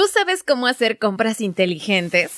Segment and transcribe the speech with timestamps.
[0.00, 2.30] ¿Tú sabes cómo hacer compras inteligentes?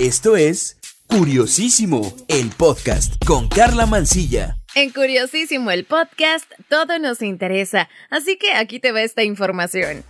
[0.00, 0.76] Esto es
[1.06, 4.58] Curiosísimo, el podcast con Carla Mancilla.
[4.74, 10.02] En Curiosísimo, el podcast, todo nos interesa, así que aquí te va esta información.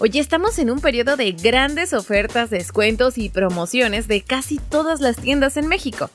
[0.00, 5.14] Hoy estamos en un periodo de grandes ofertas, descuentos y promociones de casi todas las
[5.14, 6.10] tiendas en México.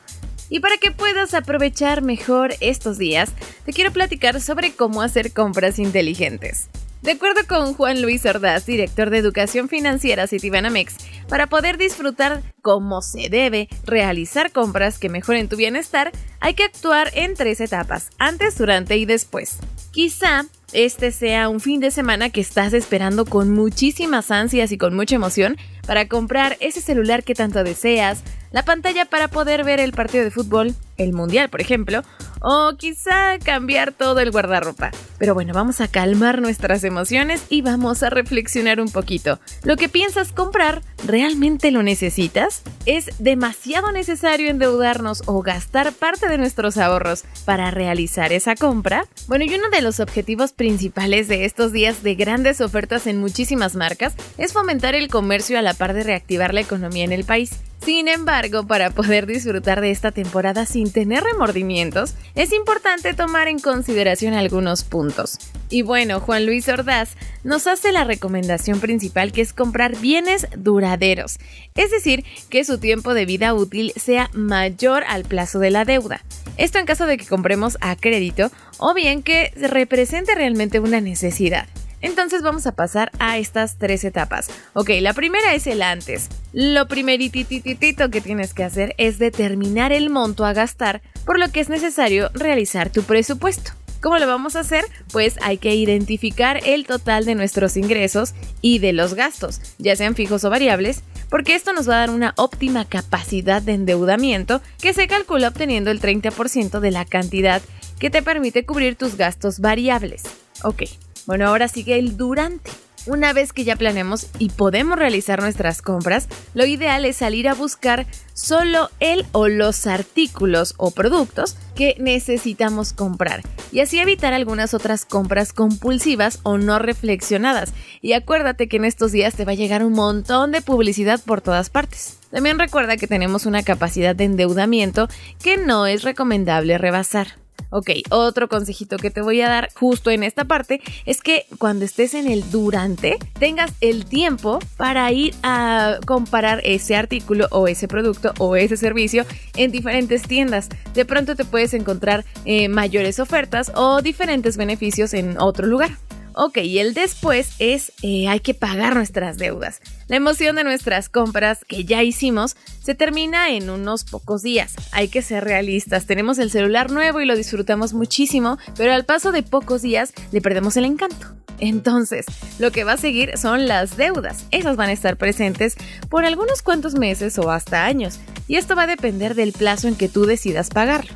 [0.49, 3.31] Y para que puedas aprovechar mejor estos días,
[3.63, 6.67] te quiero platicar sobre cómo hacer compras inteligentes.
[7.01, 13.01] De acuerdo con Juan Luis Ordaz, director de Educación Financiera Citibanamex, para poder disfrutar como
[13.01, 18.55] se debe realizar compras que mejoren tu bienestar, hay que actuar en tres etapas, antes,
[18.55, 19.57] durante y después.
[19.89, 24.95] Quizá este sea un fin de semana que estás esperando con muchísimas ansias y con
[24.95, 29.93] mucha emoción para comprar ese celular que tanto deseas, la pantalla para poder ver el
[29.93, 32.03] partido de fútbol, el mundial por ejemplo,
[32.41, 34.91] o quizá cambiar todo el guardarropa.
[35.17, 39.39] Pero bueno, vamos a calmar nuestras emociones y vamos a reflexionar un poquito.
[39.63, 42.63] ¿Lo que piensas comprar realmente lo necesitas?
[42.87, 49.05] ¿Es demasiado necesario endeudarnos o gastar parte de nuestros ahorros para realizar esa compra?
[49.27, 53.75] Bueno, y uno de los objetivos principales de estos días de grandes ofertas en muchísimas
[53.75, 57.51] marcas es fomentar el comercio a la par de reactivar la economía en el país.
[57.83, 63.57] Sin embargo, para poder disfrutar de esta temporada sin tener remordimientos, es importante tomar en
[63.57, 65.39] consideración algunos puntos.
[65.69, 71.39] Y bueno, Juan Luis Ordaz nos hace la recomendación principal que es comprar bienes duraderos,
[71.73, 76.21] es decir, que su tiempo de vida útil sea mayor al plazo de la deuda.
[76.57, 81.67] Esto en caso de que compremos a crédito o bien que represente realmente una necesidad.
[82.01, 84.49] Entonces vamos a pasar a estas tres etapas.
[84.73, 86.29] Ok, la primera es el antes.
[86.53, 91.59] Lo primeritititito que tienes que hacer es determinar el monto a gastar, por lo que
[91.59, 93.71] es necesario realizar tu presupuesto.
[94.01, 94.83] ¿Cómo lo vamos a hacer?
[95.11, 100.15] Pues hay que identificar el total de nuestros ingresos y de los gastos, ya sean
[100.15, 104.93] fijos o variables, porque esto nos va a dar una óptima capacidad de endeudamiento que
[104.93, 107.61] se calcula obteniendo el 30% de la cantidad
[107.99, 110.23] que te permite cubrir tus gastos variables.
[110.63, 110.83] Ok,
[111.25, 112.71] bueno, ahora sigue el durante.
[113.07, 117.55] Una vez que ya planeamos y podemos realizar nuestras compras, lo ideal es salir a
[117.55, 124.75] buscar solo el o los artículos o productos que necesitamos comprar y así evitar algunas
[124.75, 127.73] otras compras compulsivas o no reflexionadas.
[128.01, 131.41] Y acuérdate que en estos días te va a llegar un montón de publicidad por
[131.41, 132.19] todas partes.
[132.29, 135.07] También recuerda que tenemos una capacidad de endeudamiento
[135.43, 137.40] que no es recomendable rebasar.
[137.73, 141.85] Ok, otro consejito que te voy a dar justo en esta parte es que cuando
[141.85, 147.87] estés en el durante tengas el tiempo para ir a comparar ese artículo o ese
[147.87, 149.25] producto o ese servicio
[149.55, 150.67] en diferentes tiendas.
[150.93, 155.91] De pronto te puedes encontrar eh, mayores ofertas o diferentes beneficios en otro lugar.
[156.33, 159.81] Ok, y el después es eh, hay que pagar nuestras deudas.
[160.07, 164.73] La emoción de nuestras compras que ya hicimos se termina en unos pocos días.
[164.91, 166.05] Hay que ser realistas.
[166.05, 170.41] Tenemos el celular nuevo y lo disfrutamos muchísimo, pero al paso de pocos días le
[170.41, 171.27] perdemos el encanto.
[171.59, 172.25] Entonces,
[172.59, 174.45] lo que va a seguir son las deudas.
[174.51, 175.75] Esas van a estar presentes
[176.09, 179.95] por algunos cuantos meses o hasta años, y esto va a depender del plazo en
[179.95, 181.13] que tú decidas pagarlo.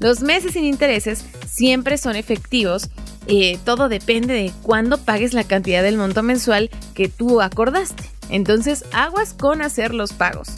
[0.00, 2.88] Los meses sin intereses siempre son efectivos
[3.28, 8.02] eh, todo depende de cuándo pagues la cantidad del monto mensual que tú acordaste.
[8.30, 10.48] Entonces, aguas con hacer los pagos.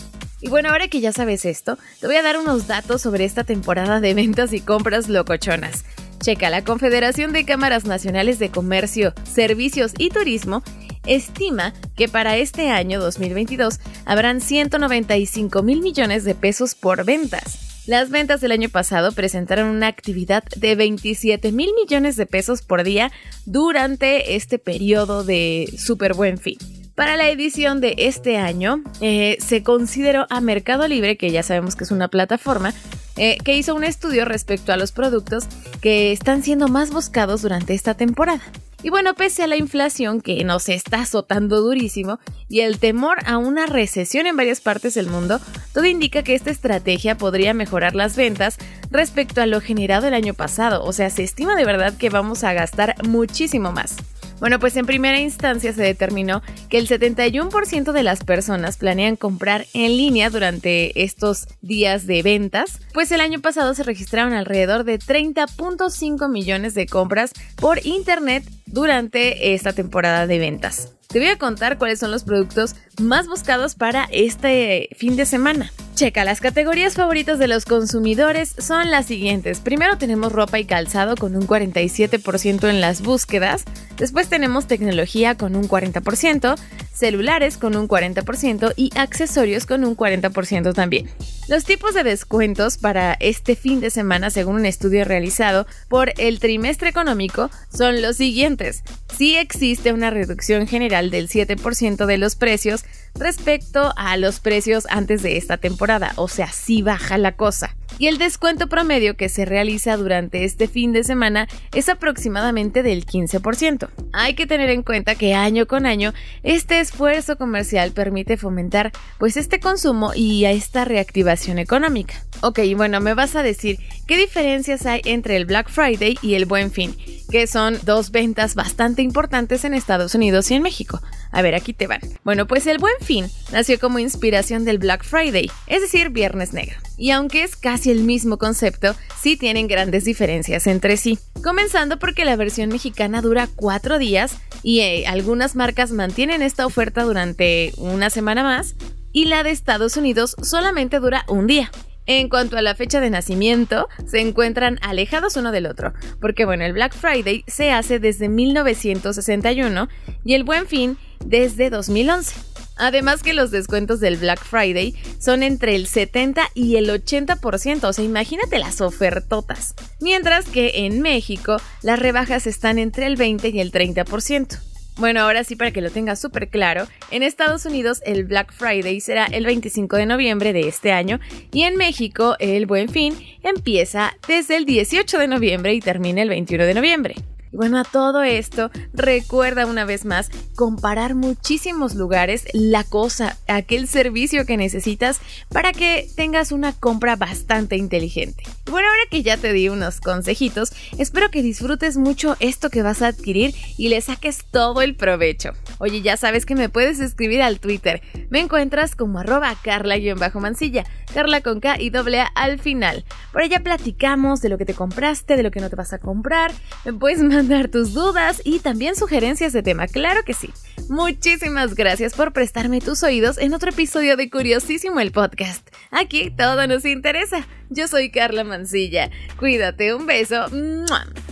[0.40, 3.44] Y bueno, ahora que ya sabes esto, te voy a dar unos datos sobre esta
[3.44, 5.84] temporada de ventas y compras locochonas.
[6.20, 10.62] Checa, la Confederación de Cámaras Nacionales de Comercio, Servicios y Turismo
[11.06, 17.69] estima que para este año 2022 habrán 195 mil millones de pesos por ventas.
[17.90, 22.84] Las ventas del año pasado presentaron una actividad de 27 mil millones de pesos por
[22.84, 23.10] día
[23.46, 26.56] durante este periodo de super buen fin.
[26.94, 31.74] Para la edición de este año, eh, se consideró a Mercado Libre, que ya sabemos
[31.74, 32.72] que es una plataforma,
[33.16, 35.48] eh, que hizo un estudio respecto a los productos
[35.80, 38.42] que están siendo más buscados durante esta temporada.
[38.82, 42.18] Y bueno, pese a la inflación que nos está azotando durísimo
[42.48, 45.38] y el temor a una recesión en varias partes del mundo,
[45.74, 48.56] todo indica que esta estrategia podría mejorar las ventas
[48.90, 50.82] respecto a lo generado el año pasado.
[50.84, 53.96] O sea, se estima de verdad que vamos a gastar muchísimo más.
[54.40, 59.66] Bueno, pues en primera instancia se determinó que el 71% de las personas planean comprar
[59.74, 64.98] en línea durante estos días de ventas, pues el año pasado se registraron alrededor de
[64.98, 70.94] 30.5 millones de compras por Internet durante esta temporada de ventas.
[71.10, 75.72] Te voy a contar cuáles son los productos más buscados para este fin de semana.
[75.96, 79.58] Checa, las categorías favoritas de los consumidores son las siguientes.
[79.58, 83.64] Primero tenemos ropa y calzado con un 47% en las búsquedas.
[83.96, 86.56] Después tenemos tecnología con un 40%.
[86.92, 91.08] Celulares con un 40% y accesorios con un 40% también.
[91.48, 96.38] Los tipos de descuentos para este fin de semana, según un estudio realizado por el
[96.38, 98.82] trimestre económico, son los siguientes.
[99.16, 102.84] Sí existe una reducción general del 7% de los precios
[103.14, 108.06] respecto a los precios antes de esta temporada, o sea, sí baja la cosa y
[108.06, 113.90] el descuento promedio que se realiza durante este fin de semana es aproximadamente del 15%.
[114.14, 119.36] Hay que tener en cuenta que año con año este esfuerzo comercial permite fomentar pues
[119.36, 122.14] este consumo y esta reactivación económica.
[122.40, 126.46] Ok, bueno, me vas a decir, ¿qué diferencias hay entre el Black Friday y el
[126.46, 126.96] Buen Fin?
[127.30, 131.00] Que son dos ventas bastante importantes en Estados Unidos y en México.
[131.30, 132.00] A ver, aquí te van.
[132.24, 136.76] Bueno, pues el Buen Fin nació como inspiración del Black Friday, es decir, Viernes Negro.
[136.96, 141.18] Y aunque es casi el mismo concepto, sí tienen grandes diferencias entre sí.
[141.42, 147.04] Comenzando porque la versión mexicana dura cuatro días y eh, algunas marcas mantienen esta oferta
[147.04, 148.74] durante una semana más
[149.12, 151.70] y la de Estados Unidos solamente dura un día.
[152.12, 156.64] En cuanto a la fecha de nacimiento, se encuentran alejados uno del otro, porque bueno,
[156.64, 159.88] el Black Friday se hace desde 1961
[160.24, 162.34] y el Buen Fin desde 2011.
[162.76, 167.92] Además que los descuentos del Black Friday son entre el 70 y el 80%, o
[167.92, 169.76] sea, imagínate las ofertotas.
[170.00, 174.58] Mientras que en México las rebajas están entre el 20 y el 30%.
[174.96, 179.00] Bueno, ahora sí, para que lo tengas súper claro, en Estados Unidos el Black Friday
[179.00, 181.20] será el 25 de noviembre de este año
[181.52, 186.28] y en México el Buen Fin empieza desde el 18 de noviembre y termina el
[186.28, 187.14] 21 de noviembre.
[187.52, 193.88] Y bueno, a todo esto, recuerda una vez más comparar muchísimos lugares, la cosa, aquel
[193.88, 198.44] servicio que necesitas para que tengas una compra bastante inteligente.
[198.70, 203.02] Bueno, ahora que ya te di unos consejitos, espero que disfrutes mucho esto que vas
[203.02, 205.50] a adquirir y le saques todo el provecho.
[205.78, 208.00] Oye, ya sabes que me puedes escribir al Twitter.
[208.30, 213.04] Me encuentras como arroba carla-mansilla, carla con K y doble A al final.
[213.32, 215.98] Por allá platicamos de lo que te compraste, de lo que no te vas a
[215.98, 216.52] comprar.
[216.84, 220.50] Me puedes mandar tus dudas y también sugerencias de tema, claro que sí.
[220.90, 225.66] Muchísimas gracias por prestarme tus oídos en otro episodio de Curiosísimo el podcast.
[225.90, 227.46] Aquí todo nos interesa.
[227.70, 229.10] Yo soy Carla Mancilla.
[229.38, 230.44] Cuídate, un beso.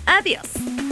[0.07, 0.88] Adiós.